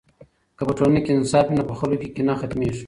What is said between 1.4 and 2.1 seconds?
وي نو په خلکو کې